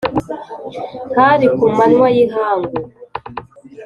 Hari 1.17 1.45
ku 1.57 1.65
manywa 1.77 2.07
y'ihangu 2.15 2.77